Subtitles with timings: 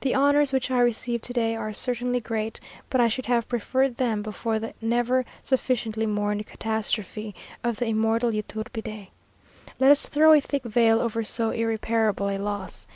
[0.00, 2.58] "The honours which I receive to day are certainly great;
[2.90, 8.34] but I should have preferred them before the never sufficiently mourned catastrophe of the immortal
[8.34, 9.10] Yturbide.
[9.78, 12.88] Let us throw a thick veil over so irreparable a loss.